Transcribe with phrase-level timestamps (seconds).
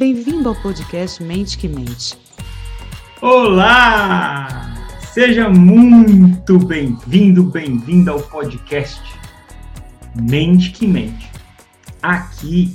[0.00, 2.16] Bem-vindo ao podcast Mente que Mente.
[3.20, 4.74] Olá!
[5.12, 8.98] Seja muito bem-vindo, bem-vinda ao podcast
[10.16, 11.30] Mente que Mente.
[12.00, 12.74] Aqui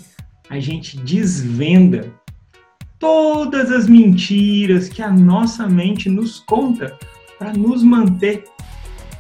[0.52, 2.14] a gente desvenda
[3.00, 6.96] todas as mentiras que a nossa mente nos conta
[7.40, 8.44] para nos manter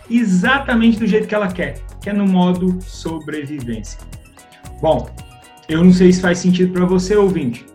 [0.07, 3.99] exatamente do jeito que ela quer, que é no modo sobrevivência.
[4.79, 5.09] Bom,
[5.67, 7.65] eu não sei se faz sentido para você, ouvinte,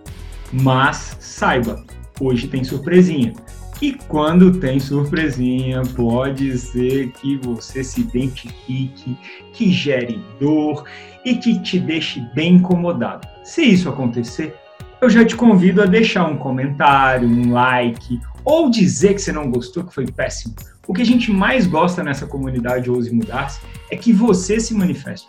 [0.52, 1.84] mas saiba,
[2.20, 3.34] hoje tem surpresinha.
[3.80, 9.16] E quando tem surpresinha, pode ser que você se identifique,
[9.54, 10.84] que gere dor
[11.24, 13.26] e que te deixe bem incomodado.
[13.42, 14.54] Se isso acontecer,
[15.00, 19.50] eu já te convido a deixar um comentário, um like, ou dizer que você não
[19.50, 20.54] gostou, que foi péssimo.
[20.86, 23.60] O que a gente mais gosta nessa comunidade Ouse Mudar-se
[23.90, 25.28] é que você se manifeste.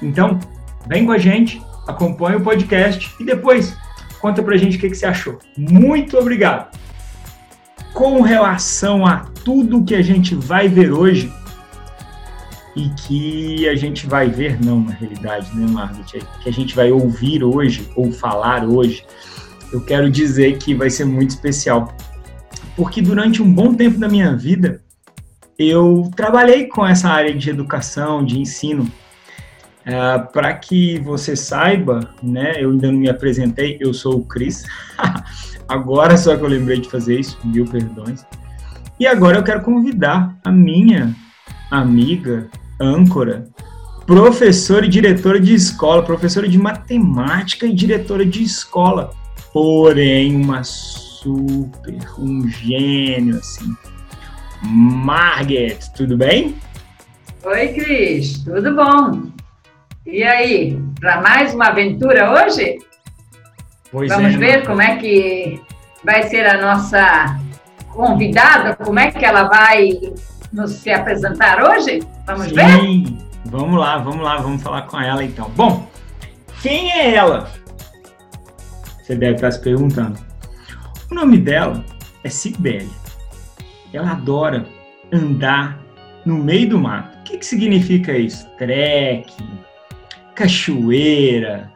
[0.00, 0.38] Então,
[0.86, 3.76] vem com a gente, acompanhe o podcast e depois
[4.24, 5.38] conta pra gente o que, que você achou.
[5.54, 6.74] Muito obrigado!
[7.92, 11.30] Com relação a tudo que a gente vai ver hoje,
[12.74, 16.22] e que a gente vai ver, não, na realidade, né, Margaret?
[16.42, 19.04] Que a gente vai ouvir hoje, ou falar hoje,
[19.70, 21.94] eu quero dizer que vai ser muito especial.
[22.74, 24.82] Porque durante um bom tempo da minha vida,
[25.58, 28.90] eu trabalhei com essa área de educação, de ensino.
[29.86, 34.64] É, Para que você saiba, né, eu ainda não me apresentei, eu sou o Cris.
[35.68, 38.24] agora só que eu lembrei de fazer isso, mil perdões.
[38.98, 41.14] E agora eu quero convidar a minha
[41.70, 42.48] amiga,
[42.80, 43.44] âncora,
[44.06, 49.10] professora e diretora de escola, professora de matemática e diretora de escola,
[49.52, 53.74] porém uma super, um gênio assim.
[54.62, 56.54] Margaret, tudo bem?
[57.44, 59.33] Oi, Cris, tudo bom?
[60.06, 62.78] E aí, para mais uma aventura hoje?
[63.90, 65.62] Pois Vamos é, ver como é que
[66.04, 67.40] vai ser a nossa
[67.88, 69.98] convidada, como é que ela vai
[70.52, 72.02] nos se apresentar hoje?
[72.26, 72.54] Vamos Sim.
[72.54, 73.24] ver?
[73.46, 75.50] Vamos lá, vamos lá, vamos falar com ela então.
[75.56, 75.88] Bom,
[76.60, 77.50] quem é ela?
[79.02, 80.18] Você deve estar se perguntando.
[81.10, 81.82] O nome dela
[82.22, 82.90] é Cibele.
[83.90, 84.66] Ela adora
[85.10, 85.78] andar
[86.26, 87.18] no meio do mato.
[87.20, 88.46] O que, que significa isso?
[88.58, 89.64] Trekking,
[90.34, 91.70] cachoeira,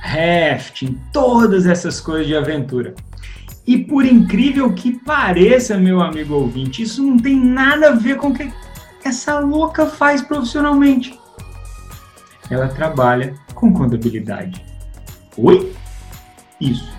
[0.00, 2.94] rafting, todas essas coisas de aventura.
[3.66, 8.28] E por incrível que pareça, meu amigo ouvinte, isso não tem nada a ver com
[8.28, 8.52] o que
[9.02, 11.18] essa louca faz profissionalmente.
[12.50, 14.62] Ela trabalha com contabilidade.
[15.36, 15.72] Oi?
[16.60, 16.92] Isso,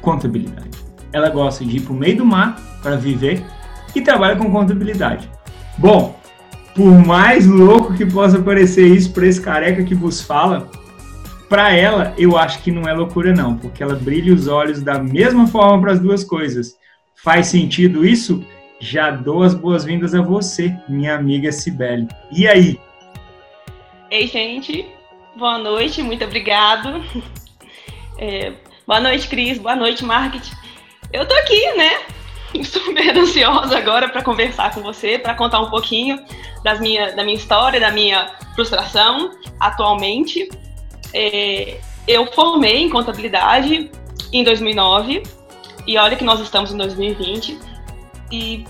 [0.00, 0.70] contabilidade.
[1.12, 3.44] Ela gosta de ir para o meio do mar para viver
[3.94, 5.28] e trabalha com contabilidade.
[5.76, 6.18] Bom,
[6.74, 10.68] por mais louco que possa parecer isso para esse careca que vos fala,
[11.48, 14.98] para ela eu acho que não é loucura não, porque ela brilha os olhos da
[14.98, 16.74] mesma forma para as duas coisas.
[17.22, 18.44] Faz sentido isso?
[18.80, 22.08] Já dou as boas-vindas a você, minha amiga Cibele.
[22.32, 22.78] E aí?
[24.10, 24.84] Ei, gente,
[25.36, 27.02] boa noite, muito obrigado.
[28.18, 28.52] É,
[28.86, 30.52] boa noite, Cris, boa noite, Market.
[31.12, 31.90] Eu tô aqui, né?
[32.62, 36.20] Super ansiosa agora para conversar com você, para contar um pouquinho
[36.62, 40.48] das minha, da minha história, da minha frustração atualmente.
[41.12, 43.90] É, eu formei em contabilidade
[44.32, 45.22] em 2009
[45.86, 47.58] e olha que nós estamos em 2020
[48.30, 48.64] e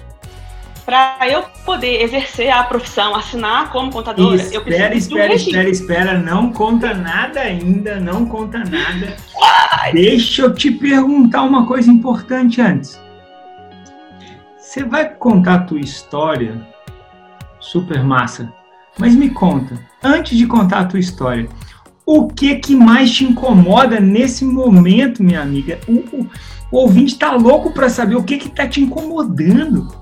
[0.84, 5.36] para eu poder exercer a profissão, assinar como contadora, espera, eu preciso espera, de um
[5.36, 9.16] espera, espera, não conta nada ainda, não conta nada.
[9.94, 13.00] Deixa eu te perguntar uma coisa importante antes.
[14.74, 16.60] Você vai contar a tua história
[17.60, 18.52] super massa,
[18.98, 21.48] mas me conta, antes de contar a tua história,
[22.04, 25.78] o que que mais te incomoda nesse momento, minha amiga?
[25.86, 26.30] O, o,
[26.72, 29.96] o ouvinte tá louco para saber o que que tá te incomodando.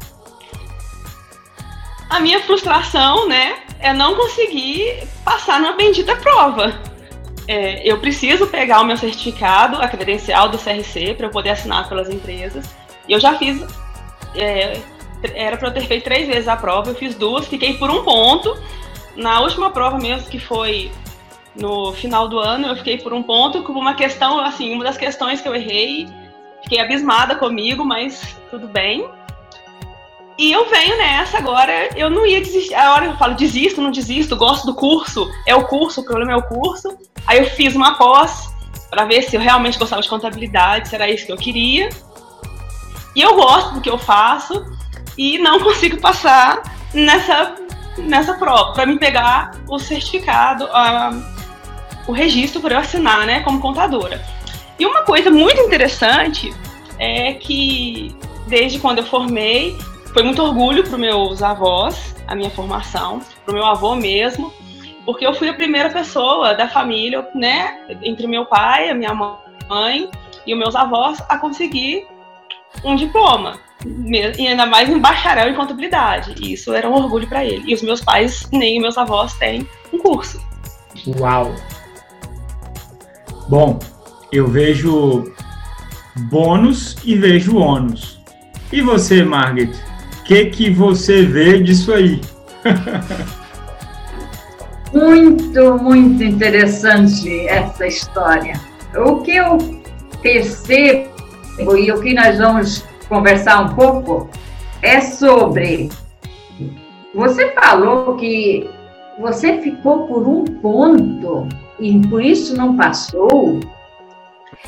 [2.09, 6.81] A minha frustração, né, é não conseguir passar na bendita prova.
[7.47, 11.91] É, eu preciso pegar o meu certificado, a credencial do CRC, para eu poder assinar
[11.91, 12.75] pelas empresas.
[13.07, 13.63] E eu já fiz.
[14.35, 14.81] É,
[15.35, 18.03] era para eu ter feito três vezes a prova, eu fiz duas, fiquei por um
[18.03, 18.57] ponto.
[19.17, 20.91] Na última prova mesmo, que foi
[21.55, 24.97] no final do ano, eu fiquei por um ponto, com uma questão, assim, uma das
[24.97, 26.09] questões que eu errei,
[26.63, 29.07] fiquei abismada comigo, mas tudo bem.
[30.39, 32.75] E eu venho nessa agora, eu não ia desistir.
[32.75, 36.33] A hora eu falo desisto, não desisto, gosto do curso, é o curso, o problema
[36.33, 36.97] é o curso.
[37.27, 38.51] Aí eu fiz uma pós
[38.91, 41.91] para ver se eu realmente gostava de contabilidade, se era isso que eu queria.
[43.15, 44.65] E eu gosto do que eu faço
[45.17, 46.63] e não consigo passar
[46.95, 47.55] nessa,
[47.99, 51.11] nessa prova, para me pegar o certificado, a,
[52.07, 54.25] o registro para eu assinar, né, como contadora.
[54.79, 56.53] E uma coisa muito interessante
[56.99, 58.17] é que
[58.47, 59.77] desde quando eu formei,
[60.13, 64.53] foi muito orgulho para meus avós, a minha formação, para o meu avô mesmo,
[65.05, 70.09] porque eu fui a primeira pessoa da família, né, entre meu pai, a minha mãe
[70.47, 72.07] e os meus avós, a conseguir
[72.85, 73.59] um diploma.
[73.85, 76.35] E ainda mais em bacharel em contabilidade.
[76.41, 77.65] E isso era um orgulho para ele.
[77.67, 80.41] E os meus pais, nem meus avós, têm um curso.
[81.19, 81.55] Uau!
[83.49, 83.79] Bom,
[84.31, 85.33] eu vejo
[86.31, 88.21] bônus e vejo ônus.
[88.71, 89.73] E você, Margaret?
[90.21, 92.21] O que, que você vê disso aí?
[94.93, 98.61] muito, muito interessante essa história.
[98.95, 99.59] O que eu
[100.21, 101.12] percebo
[101.59, 104.29] e o que nós vamos conversar um pouco
[104.81, 105.91] é sobre.
[107.15, 108.69] Você falou que
[109.19, 111.47] você ficou por um ponto
[111.79, 113.61] e por isso não passou.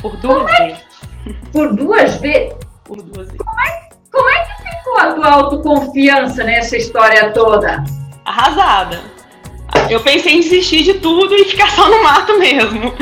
[0.00, 0.66] Por duas é?
[0.66, 0.84] vezes.
[1.52, 2.54] Por duas vezes?
[2.84, 3.38] Por duas vezes.
[3.38, 7.82] Como é, como é que ficou a tua autoconfiança nessa história toda?
[8.24, 9.00] Arrasada.
[9.88, 12.92] Eu pensei em desistir de tudo e ficar só no mato mesmo.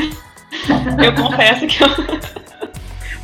[1.02, 2.41] Eu confesso que eu.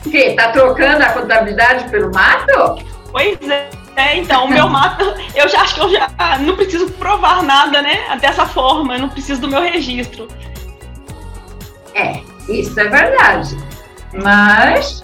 [0.04, 0.34] O quê?
[0.36, 2.84] Tá trocando a contabilidade pelo mato?
[3.10, 3.70] Pois é.
[3.98, 5.04] É, então, o meu mato,
[5.34, 6.08] eu já acho que eu já
[6.40, 8.16] não preciso provar nada, né?
[8.20, 10.28] Dessa forma, eu não preciso do meu registro.
[11.94, 13.56] É, isso é verdade.
[14.12, 15.02] Mas.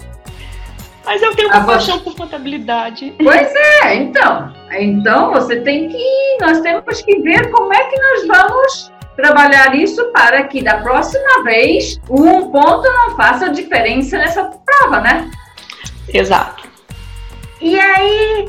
[1.03, 3.13] Mas eu tenho uma paixão por contabilidade.
[3.21, 3.53] Pois
[3.83, 4.53] é, então.
[4.71, 6.37] Então você tem que.
[6.39, 11.43] Nós temos que ver como é que nós vamos trabalhar isso para que da próxima
[11.43, 15.29] vez um ponto não faça diferença nessa prova, né?
[16.13, 16.67] Exato.
[17.61, 18.45] E aí,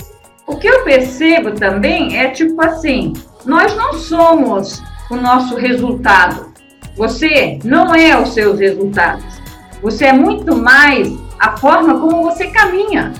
[0.47, 3.13] o que eu percebo também é tipo assim:
[3.45, 6.53] nós não somos o nosso resultado.
[6.97, 9.25] Você não é os seus resultados.
[9.83, 11.09] Você é muito mais
[11.39, 13.13] a forma como você caminha.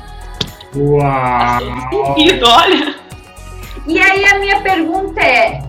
[0.75, 2.15] Uau!
[2.15, 2.95] Sentido, olha.
[3.87, 5.63] E aí a minha pergunta é: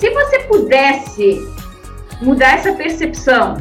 [0.00, 1.46] se você pudesse
[2.22, 3.58] mudar essa percepção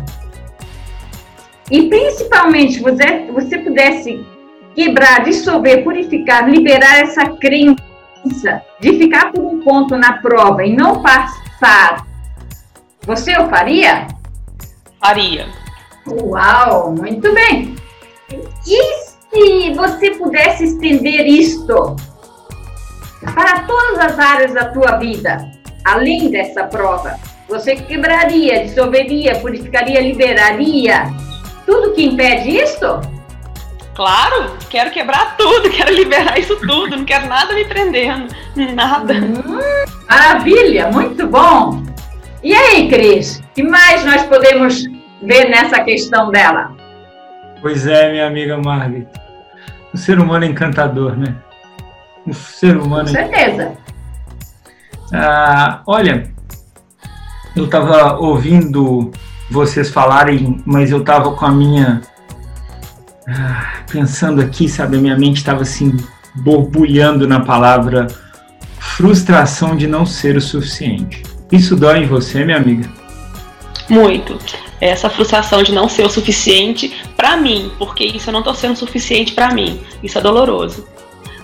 [1.70, 4.26] e principalmente você, você pudesse
[4.74, 11.02] quebrar, dissolver, purificar, liberar essa crença de ficar por um ponto na prova e não
[11.02, 12.08] passar,
[13.02, 14.08] você o faria?
[14.98, 15.46] Faria.
[16.08, 17.76] Uau, muito bem.
[18.66, 21.98] E se você pudesse estender isto
[23.34, 25.49] para todas as áreas da tua vida?
[25.84, 27.18] Além dessa prova,
[27.48, 31.08] você quebraria, dissolveria, purificaria, liberaria
[31.66, 33.00] tudo que impede isto?
[33.94, 38.34] Claro, quero quebrar tudo, quero liberar isso tudo, não quero nada me prendendo,
[38.74, 39.14] nada.
[39.14, 39.60] Hum,
[40.10, 41.84] maravilha, muito bom.
[42.42, 44.86] E aí, Cris, o que mais nós podemos
[45.22, 46.72] ver nessa questão dela?
[47.62, 49.08] Pois é, minha amiga Margaret.
[49.94, 51.36] O ser humano é encantador, né?
[52.26, 53.06] O ser humano.
[53.06, 53.78] Com certeza.
[55.14, 56.32] Ah, olha,
[57.56, 59.12] eu estava ouvindo
[59.50, 62.02] vocês falarem, mas eu estava com a minha.
[63.28, 64.98] Ah, pensando aqui, sabe?
[64.98, 65.98] A minha mente estava assim,
[66.36, 68.08] borbulhando na palavra
[68.78, 71.24] frustração de não ser o suficiente.
[71.52, 72.90] Isso dói em você, minha amiga?
[73.90, 74.38] Muito.
[74.80, 78.76] Essa frustração de não ser o suficiente para mim, porque isso eu não estou sendo
[78.76, 79.82] suficiente para mim.
[80.04, 80.86] Isso é doloroso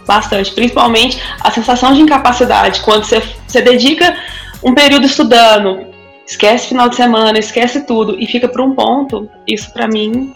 [0.06, 4.16] bastante, principalmente a sensação de incapacidade, quando você, você dedica
[4.64, 5.86] um período estudando,
[6.28, 10.34] esquece final de semana, esquece tudo e fica por um ponto, isso para mim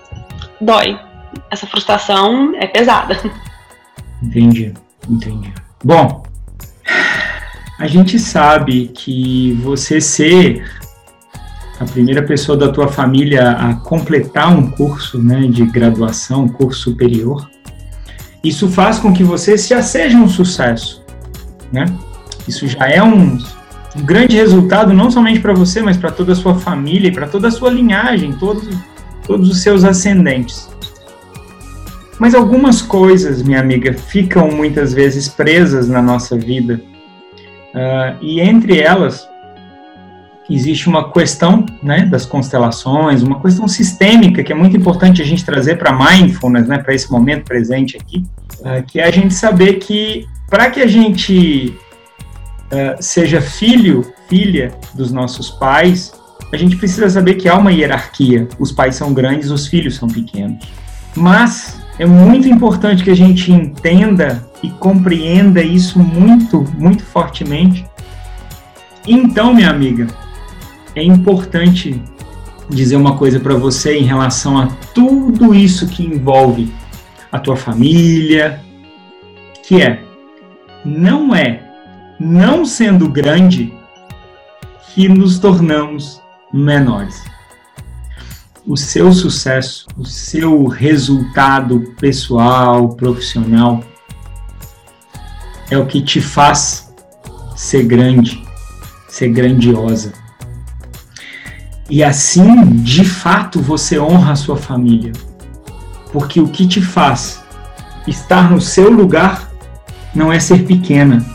[0.59, 0.99] dói.
[1.51, 3.19] Essa frustração é pesada.
[4.21, 4.73] Entendi,
[5.09, 5.53] entendi.
[5.83, 6.23] Bom,
[7.79, 10.65] a gente sabe que você ser
[11.79, 16.81] a primeira pessoa da tua família a completar um curso né, de graduação, um curso
[16.81, 17.49] superior,
[18.43, 21.03] isso faz com que você já seja um sucesso,
[21.71, 21.85] né?
[22.47, 23.37] Isso já é um,
[23.95, 27.27] um grande resultado não somente para você, mas para toda a sua família e para
[27.27, 28.67] toda a sua linhagem, todos,
[29.25, 30.69] todos os seus ascendentes.
[32.17, 36.81] Mas algumas coisas, minha amiga, ficam muitas vezes presas na nossa vida.
[37.73, 39.28] Uh, e entre elas,
[40.49, 45.45] existe uma questão né, das constelações, uma questão sistêmica que é muito importante a gente
[45.45, 48.25] trazer para mindfulness, né, para esse momento presente aqui,
[48.59, 51.77] uh, que é a gente saber que para que a gente
[52.71, 56.13] uh, seja filho, filha dos nossos pais,
[56.51, 58.47] a gente precisa saber que há uma hierarquia.
[58.57, 60.67] Os pais são grandes, os filhos são pequenos.
[61.15, 67.85] Mas é muito importante que a gente entenda e compreenda isso muito, muito fortemente.
[69.07, 70.07] Então, minha amiga,
[70.95, 72.01] é importante
[72.69, 76.71] dizer uma coisa para você em relação a tudo isso que envolve
[77.31, 78.61] a tua família,
[79.63, 80.03] que é
[80.85, 81.63] não é
[82.19, 83.73] não sendo grande
[84.93, 86.21] que nos tornamos
[86.53, 87.23] menores.
[88.65, 93.83] O seu sucesso, o seu resultado pessoal, profissional,
[95.71, 96.93] é o que te faz
[97.55, 98.43] ser grande,
[99.07, 100.13] ser grandiosa.
[101.89, 105.11] E assim, de fato, você honra a sua família.
[106.11, 107.43] Porque o que te faz
[108.07, 109.49] estar no seu lugar
[110.13, 111.25] não é ser pequena,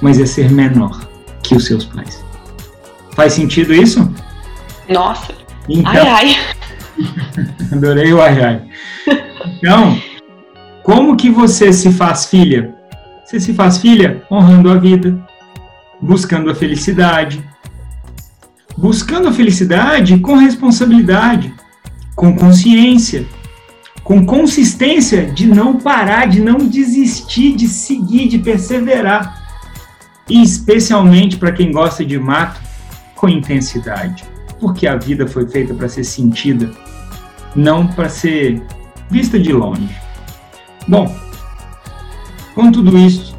[0.00, 1.08] mas é ser menor
[1.42, 2.24] que os seus pais.
[3.14, 4.12] Faz sentido isso?
[4.88, 5.34] Nossa.
[5.68, 6.36] Então, ai, ai.
[7.72, 8.62] adorei o ai, ai.
[9.58, 10.00] Então,
[10.82, 12.74] como que você se faz filha?
[13.24, 15.18] Você se faz filha honrando a vida,
[16.00, 17.42] buscando a felicidade.
[18.76, 21.54] Buscando a felicidade com responsabilidade,
[22.14, 23.26] com consciência,
[24.04, 29.44] com consistência de não parar, de não desistir, de seguir, de perseverar.
[30.28, 32.60] E especialmente para quem gosta de mato,
[33.16, 34.24] com intensidade.
[34.60, 36.70] Porque a vida foi feita para ser sentida,
[37.54, 38.62] não para ser
[39.10, 39.88] vista de longe.
[40.86, 41.14] Bom,
[42.54, 43.36] com tudo isso,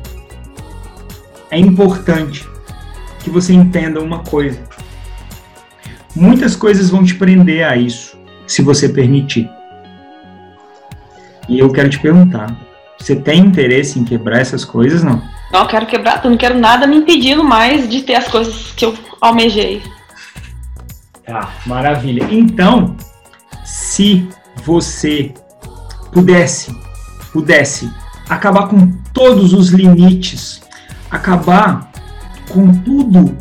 [1.50, 2.48] é importante
[3.20, 4.62] que você entenda uma coisa.
[6.18, 9.48] Muitas coisas vão te prender a isso, se você permitir.
[11.48, 12.58] E eu quero te perguntar:
[12.98, 15.22] você tem interesse em quebrar essas coisas, não?
[15.52, 18.72] Não, eu quero quebrar, eu não quero nada me impedindo mais de ter as coisas
[18.76, 19.84] que eu almejei.
[21.24, 22.28] Tá, maravilha.
[22.32, 22.98] Então,
[23.64, 24.28] se
[24.66, 25.32] você
[26.12, 26.76] pudesse,
[27.32, 27.92] pudesse
[28.28, 30.64] acabar com todos os limites,
[31.12, 31.92] acabar
[32.50, 33.38] com tudo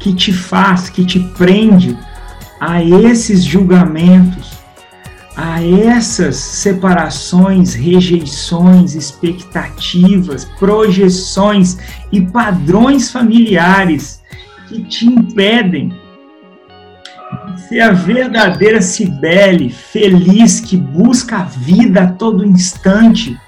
[0.00, 1.96] que te faz, que te prende
[2.58, 4.58] a esses julgamentos,
[5.36, 11.78] a essas separações, rejeições, expectativas, projeções
[12.10, 14.20] e padrões familiares
[14.68, 15.92] que te impedem
[17.54, 23.38] de ser a verdadeira Cibele, feliz, que busca a vida a todo instante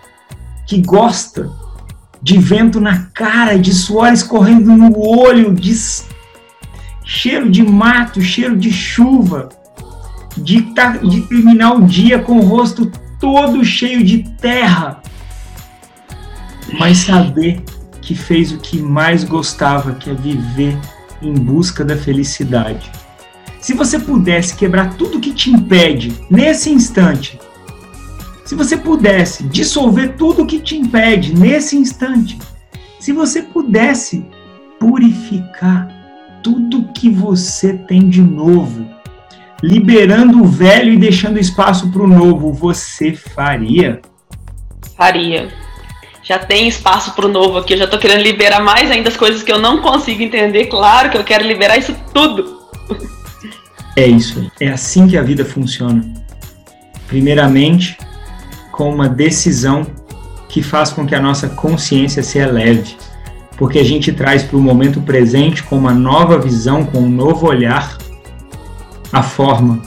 [0.67, 1.51] que gosta
[2.23, 5.75] de vento na cara, de suor escorrendo no olho, de
[7.05, 9.49] cheiro de mato, cheiro de chuva,
[10.37, 12.91] de, tá, de terminar o dia com o rosto
[13.21, 15.03] todo cheio de terra,
[16.79, 17.63] mas saber
[18.01, 20.77] que fez o que mais gostava, que é viver
[21.21, 22.91] em busca da felicidade.
[23.61, 27.39] Se você pudesse quebrar tudo que te impede nesse instante
[28.53, 32.39] se você pudesse dissolver tudo que te impede nesse instante,
[33.01, 34.27] se você pudesse
[34.79, 35.89] purificar
[36.43, 38.87] tudo que você tem de novo,
[39.63, 44.01] liberando o velho e deixando espaço para o novo, você faria?
[44.97, 45.49] Faria.
[46.23, 49.17] Já tem espaço para o novo aqui, eu já estou querendo liberar mais ainda as
[49.17, 50.67] coisas que eu não consigo entender.
[50.67, 52.63] Claro que eu quero liberar isso tudo.
[53.97, 54.69] É isso aí.
[54.69, 56.03] É assim que a vida funciona.
[57.07, 57.99] Primeiramente,
[58.71, 59.87] com uma decisão
[60.49, 62.97] que faz com que a nossa consciência se eleve,
[63.63, 67.47] porque a gente traz para o momento presente com uma nova visão, com um novo
[67.47, 67.97] olhar,
[69.13, 69.81] a forma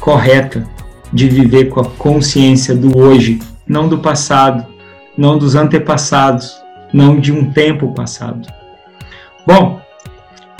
[0.00, 0.66] correta
[1.12, 4.66] de viver com a consciência do hoje, não do passado,
[5.18, 6.50] não dos antepassados,
[6.94, 8.48] não de um tempo passado.
[9.46, 9.78] Bom,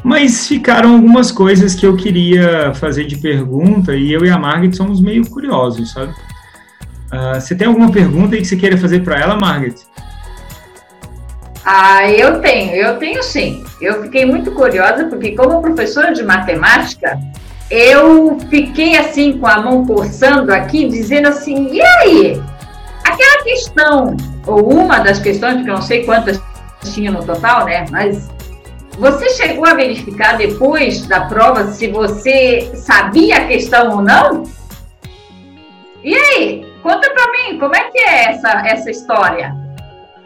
[0.05, 4.75] mas ficaram algumas coisas que eu queria fazer de pergunta e eu e a Margaret
[4.75, 6.13] somos meio curiosos, sabe?
[7.11, 9.77] Uh, você tem alguma pergunta aí que você queira fazer para ela, Margaret?
[11.65, 13.65] Ah, eu tenho, eu tenho sim.
[13.81, 17.19] Eu fiquei muito curiosa, porque como professora de matemática,
[17.71, 22.43] eu fiquei assim com a mão coçando aqui, dizendo assim, e aí?
[23.05, 24.17] Aquela questão,
[24.47, 26.41] ou uma das questões, porque eu não sei quantas
[26.93, 27.87] tinha no total, né?
[27.91, 28.29] Mas
[28.99, 34.45] você chegou a verificar depois da prova se você sabia a questão ou não?
[36.03, 36.67] E aí?
[36.83, 39.55] Conta pra mim, como é que é essa, essa história?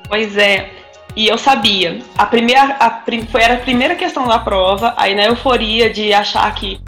[0.09, 0.71] Pois é,
[1.17, 2.03] e eu sabia.
[2.17, 6.55] A primeira, a, foi, era a primeira questão da prova, aí na euforia de achar
[6.55, 6.79] que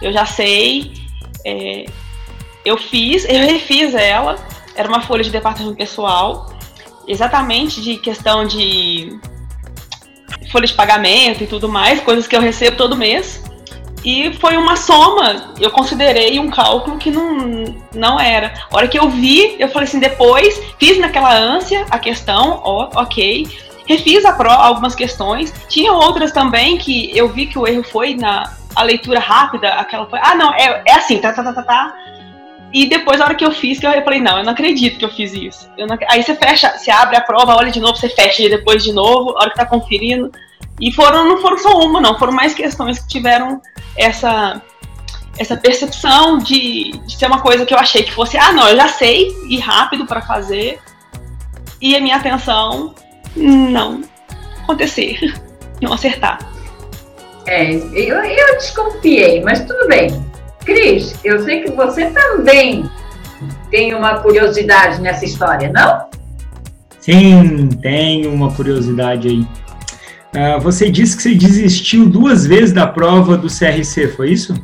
[0.00, 0.92] eu já sei,
[1.44, 1.84] é,
[2.64, 4.36] eu fiz, eu refiz ela,
[4.74, 6.50] era uma folha de departamento pessoal,
[7.06, 9.20] exatamente de questão de
[10.50, 13.42] folha de pagamento e tudo mais, coisas que eu recebo todo mês.
[14.04, 18.52] E foi uma soma, eu considerei um cálculo que não, não era.
[18.70, 22.90] A hora que eu vi, eu falei assim, depois, fiz naquela ânsia a questão, ó,
[22.94, 23.46] ok.
[23.86, 25.52] Refiz a pro, algumas questões.
[25.68, 30.06] Tinha outras também que eu vi que o erro foi na, a leitura rápida, aquela
[30.06, 31.94] foi, ah, não, é, é assim, tá, tá, tá, tá, tá.
[32.72, 35.04] E depois, na hora que eu fiz, que eu falei, não, eu não acredito que
[35.04, 35.70] eu fiz isso.
[35.76, 38.48] Eu não, aí você fecha, você abre a prova, olha de novo, você fecha e
[38.48, 40.32] depois de novo, a hora que tá conferindo.
[40.82, 43.62] E foram, não foram só uma, não, foram mais questões que tiveram
[43.96, 44.60] essa,
[45.38, 48.76] essa percepção de, de ser uma coisa que eu achei que fosse, ah, não, eu
[48.76, 50.80] já sei, e rápido para fazer.
[51.80, 52.96] E a minha atenção
[53.36, 54.02] não
[54.64, 55.20] acontecer,
[55.80, 56.40] não acertar.
[57.46, 60.20] É, eu, eu desconfiei, mas tudo bem.
[60.64, 62.90] Cris, eu sei que você também
[63.70, 66.10] tem uma curiosidade nessa história, não?
[66.98, 69.61] Sim, tenho uma curiosidade aí.
[70.34, 74.54] Uh, você disse que você desistiu duas vezes da prova do CRC, foi isso?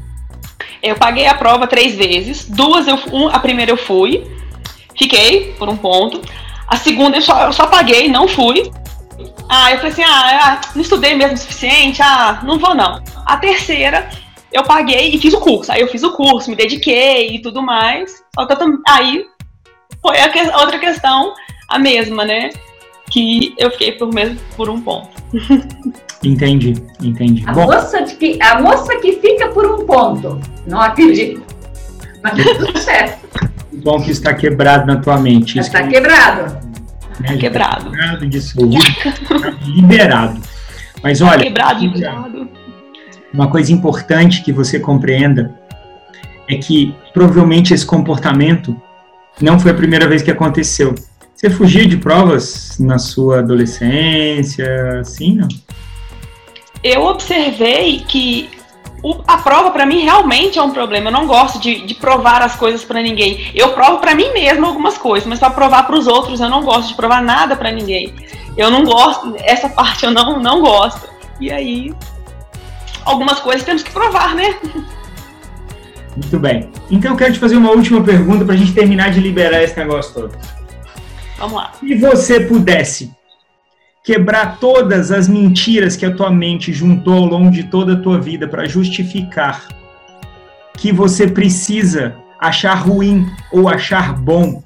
[0.83, 2.49] Eu paguei a prova três vezes.
[2.49, 4.27] Duas, eu, um, a primeira eu fui,
[4.97, 6.23] fiquei por um ponto.
[6.67, 8.71] A segunda eu só, eu só paguei, não fui.
[9.49, 13.03] Ah, eu falei assim, ah, ah, não estudei mesmo o suficiente, ah, não vou não.
[13.27, 14.09] A terceira
[14.53, 15.71] eu paguei e fiz o curso.
[15.73, 18.23] Aí eu fiz o curso, me dediquei e tudo mais.
[18.89, 19.27] Aí
[20.01, 21.35] foi a que, outra questão,
[21.69, 22.51] a mesma, né?
[23.11, 25.09] Que eu fiquei por mesmo por um ponto.
[26.23, 27.45] Entendi, entendi.
[27.47, 30.41] A, Bom, moça que, a moça que fica por um ponto.
[30.67, 31.43] Não acredito.
[32.23, 33.29] Mas tudo certo.
[33.73, 35.59] Bom que está quebrado na tua mente.
[35.59, 35.91] Está que...
[35.91, 36.59] quebrado.
[37.21, 37.91] Né, quebrado.
[37.91, 38.85] Quebrado, dissolvido,
[39.65, 40.41] liberado.
[41.03, 41.45] Mas olha.
[41.45, 42.49] Quebrado, liberado.
[43.33, 45.55] Uma coisa importante que você compreenda
[46.49, 48.75] é que provavelmente esse comportamento
[49.41, 50.95] não foi a primeira vez que aconteceu.
[51.39, 55.47] Você fugia de provas na sua adolescência, assim, não?
[56.83, 58.51] Eu observei que
[59.05, 61.11] o, a prova para mim realmente é um problema.
[61.11, 63.53] Eu não gosto de, de provar as coisas para ninguém.
[63.55, 66.65] Eu provo para mim mesmo algumas coisas, mas para provar para os outros eu não
[66.65, 68.13] gosto de provar nada para ninguém.
[68.57, 71.09] Eu não gosto, essa parte eu não, não gosto.
[71.41, 71.95] E aí
[73.05, 74.57] algumas coisas temos que provar, né?
[76.17, 76.69] Muito bem.
[76.91, 79.79] Então eu quero te fazer uma última pergunta para a gente terminar de liberar esse
[79.79, 80.58] negócio todo.
[81.39, 81.73] Vamos lá.
[81.79, 83.11] Se você pudesse
[84.05, 88.21] quebrar todas as mentiras que a tua mente juntou ao longo de toda a tua
[88.21, 89.69] vida para justificar
[90.77, 94.63] que você precisa achar ruim ou achar bom,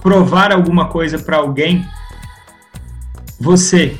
[0.00, 1.84] provar alguma coisa para alguém,
[3.38, 3.96] você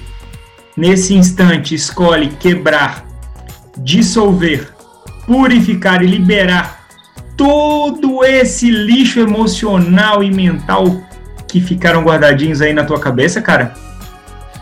[0.77, 3.05] nesse instante escolhe quebrar
[3.77, 4.73] dissolver,
[5.27, 6.87] purificar e liberar
[7.37, 11.03] todo esse lixo emocional e mental
[11.53, 13.75] que ficaram guardadinhos aí na tua cabeça, cara?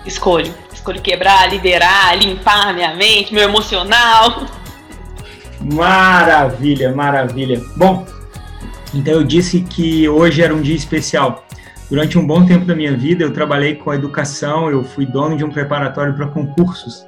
[0.04, 0.52] Escolho.
[0.72, 4.44] Escolho quebrar, liberar, limpar minha mente, meu emocional.
[5.72, 7.62] Maravilha, maravilha.
[7.76, 8.04] Bom,
[8.92, 11.46] então eu disse que hoje era um dia especial.
[11.88, 15.36] Durante um bom tempo da minha vida, eu trabalhei com a educação, eu fui dono
[15.36, 17.06] de um preparatório para concursos.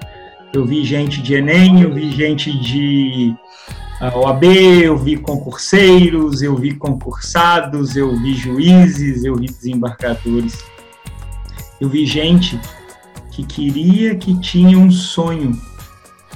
[0.54, 3.34] Eu vi gente de Enem, eu vi gente de
[4.02, 4.42] ah, OAB,
[4.82, 10.64] eu vi concurseiros, eu vi concursados, eu vi juízes, eu vi desembargadores.
[11.80, 12.60] Eu vi gente
[13.30, 15.56] que queria, que tinha um sonho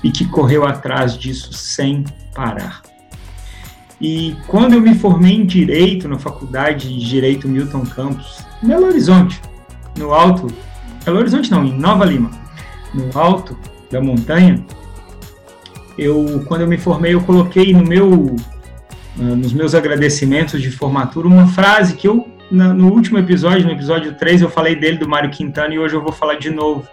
[0.00, 2.82] e que correu atrás disso sem parar.
[4.00, 8.86] E quando eu me formei em Direito, na Faculdade de Direito Milton Campos, em Belo
[8.86, 9.42] Horizonte,
[9.98, 10.46] no alto,
[11.04, 12.30] Belo Horizonte não, em Nova Lima,
[12.94, 13.58] no alto
[13.90, 14.64] da montanha,
[15.98, 18.36] eu quando eu me formei eu coloquei no meu
[19.18, 24.14] ah, nos meus agradecimentos de formatura uma frase que eu no último episódio, no episódio
[24.14, 26.86] 3, eu falei dele do Mário Quintana e hoje eu vou falar de novo,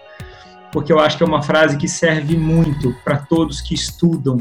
[0.72, 4.40] porque eu acho que é uma frase que serve muito para todos que estudam,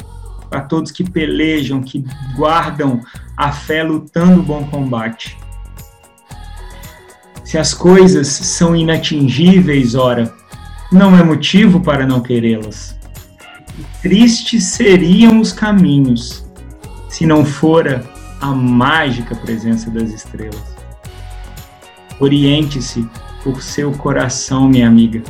[0.49, 3.01] para todos que pelejam, que guardam
[3.37, 5.37] a fé lutando o bom combate.
[7.45, 10.33] Se as coisas são inatingíveis, ora,
[10.91, 12.99] não é motivo para não querê-las.
[14.03, 16.45] Tristes seriam os caminhos
[17.09, 18.05] se não fora
[18.41, 20.77] a mágica presença das estrelas.
[22.19, 23.09] Oriente-se
[23.45, 25.23] por seu coração, minha amiga.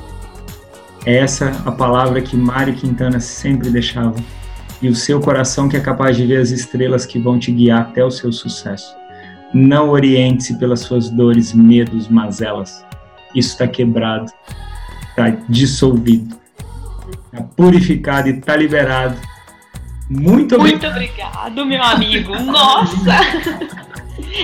[1.04, 4.16] É essa a palavra que Mário Quintana sempre deixava.
[4.80, 7.82] E o seu coração que é capaz de ver as estrelas que vão te guiar
[7.82, 8.94] até o seu sucesso.
[9.52, 12.85] Não oriente-se pelas suas dores, medos, mazelas.
[13.35, 14.32] Isso está quebrado
[15.12, 16.37] está dissolvido,
[17.33, 19.16] está purificado e está liberado.
[20.09, 20.83] Muito obrigado.
[20.83, 22.38] Muito obrigado, meu amigo.
[22.40, 22.92] Nossa!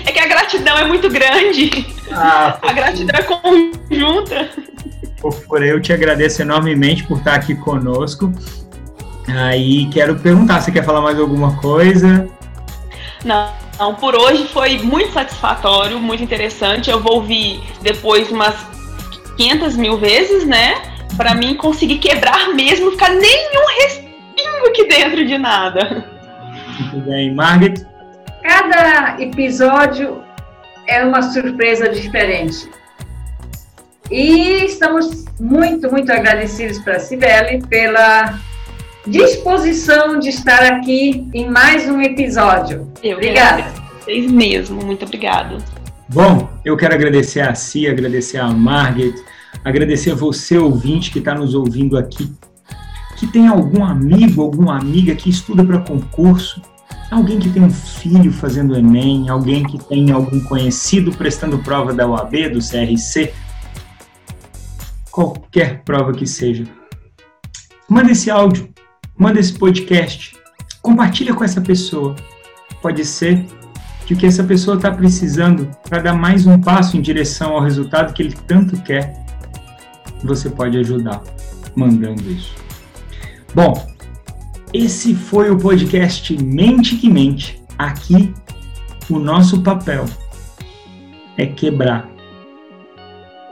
[0.05, 1.87] É que a gratidão é muito grande.
[2.11, 4.51] Ah, a gratidão é conjunta.
[5.20, 8.33] Por eu te agradeço enormemente por estar aqui conosco.
[9.29, 12.29] Aí quero perguntar, você quer falar mais alguma coisa?
[13.24, 16.90] Não, não, por hoje foi muito satisfatório, muito interessante.
[16.90, 18.55] Eu vou ouvir depois umas
[19.37, 20.97] 500 mil vezes, né?
[21.16, 26.05] Para mim conseguir quebrar mesmo, ficar nenhum respingo que dentro de nada?
[26.79, 27.35] Muito bem.
[27.35, 27.85] Margaret?
[28.42, 30.23] Cada episódio
[30.87, 32.68] é uma surpresa diferente.
[34.11, 38.38] E estamos muito, muito agradecidos para a Cibele pela
[39.07, 42.90] disposição de estar aqui em mais um episódio.
[43.03, 43.64] Eu Obrigada.
[44.01, 45.62] Vocês mesmo, muito obrigado.
[46.09, 49.14] Bom, eu quero agradecer a Si, agradecer a Margaret,
[49.68, 52.33] agradecer a você, ouvinte, que está nos ouvindo aqui,
[53.16, 56.62] que tem algum amigo, alguma amiga que estuda para concurso,
[57.11, 62.07] alguém que tem um filho fazendo Enem, alguém que tem algum conhecido prestando prova da
[62.07, 63.33] OAB, do CRC,
[65.11, 66.64] qualquer prova que seja.
[67.88, 68.68] Manda esse áudio,
[69.16, 70.37] manda esse podcast,
[70.81, 72.14] compartilha com essa pessoa.
[72.81, 73.44] Pode ser
[74.07, 77.61] que o que essa pessoa está precisando para dar mais um passo em direção ao
[77.61, 79.27] resultado que ele tanto quer,
[80.26, 81.22] você pode ajudar
[81.76, 82.54] mandando isso.
[83.54, 83.87] Bom,
[84.72, 87.62] esse foi o podcast Mente que Mente.
[87.78, 88.35] Aqui,
[89.09, 90.04] o nosso papel
[91.37, 92.09] é quebrar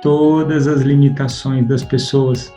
[0.02, 2.52] todas as limitações das pessoas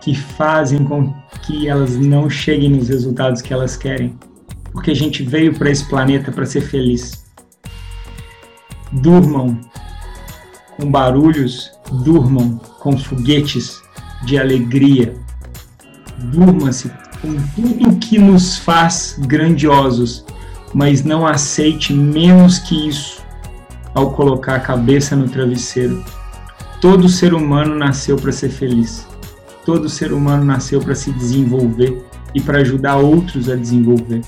[0.00, 4.18] que fazem com que elas não cheguem nos resultados que elas querem
[4.72, 7.24] porque a gente veio para esse planeta para ser feliz.
[8.92, 9.60] Durmam
[10.76, 13.82] com barulhos, durmam com foguetes
[14.24, 15.14] de alegria.
[16.32, 20.24] Durma-se com tudo que nos faz grandiosos,
[20.72, 23.22] mas não aceite menos que isso
[23.94, 26.04] ao colocar a cabeça no travesseiro.
[26.80, 29.06] Todo ser humano nasceu para ser feliz.
[29.64, 32.02] Todo ser humano nasceu para se desenvolver
[32.34, 34.22] e para ajudar outros a desenvolver.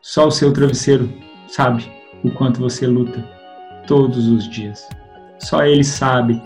[0.00, 1.12] Só o seu travesseiro
[1.48, 1.90] sabe
[2.22, 3.24] o quanto você luta
[3.86, 4.86] todos os dias.
[5.40, 6.40] Só ele sabe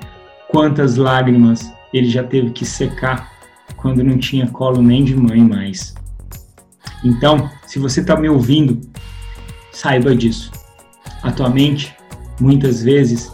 [0.48, 3.32] quantas lágrimas ele já teve que secar
[3.76, 5.94] quando não tinha colo nem de mãe mais.
[7.04, 8.80] Então, se você está me ouvindo,
[9.72, 10.50] saiba disso.
[11.22, 11.94] A tua mente,
[12.40, 13.30] muitas vezes,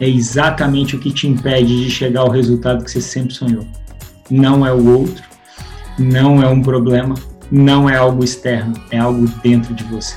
[0.00, 3.66] é exatamente o que te impede de chegar ao resultado que você sempre sonhou.
[4.30, 5.22] Não é o outro,
[5.98, 7.14] não é um problema,
[7.50, 10.16] não é algo externo, é algo dentro de você.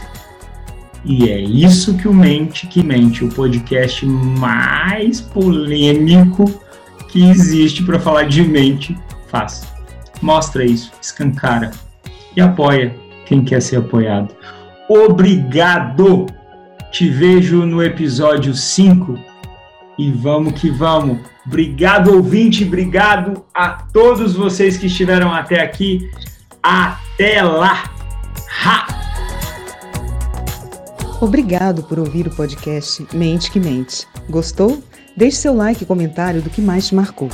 [1.06, 6.46] E é isso que o Mente que Mente, o podcast mais polêmico
[7.10, 9.68] que existe para falar de mente, faz.
[10.22, 11.72] Mostra isso, escancara
[12.36, 14.36] e apoia quem quer ser apoiado.
[14.90, 16.26] Obrigado!
[16.92, 19.18] Te vejo no episódio 5
[19.98, 21.20] e vamos que vamos.
[21.46, 26.10] Obrigado, ouvinte, obrigado a todos vocês que estiveram até aqui.
[26.62, 27.92] Até lá!
[28.64, 28.97] Ha!
[31.20, 34.08] Obrigado por ouvir o podcast Mente que Mente.
[34.30, 34.84] Gostou?
[35.16, 37.28] Deixe seu like e comentário do que mais te marcou.